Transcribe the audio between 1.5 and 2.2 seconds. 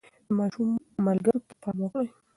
پام وکړئ.